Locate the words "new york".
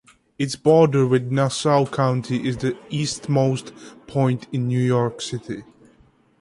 4.67-5.21